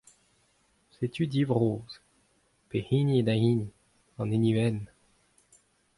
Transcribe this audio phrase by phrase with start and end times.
[0.95, 1.95] Setu div vrozh.
[2.69, 3.67] Pehini eo da hini?
[4.19, 4.79] An hini wenn.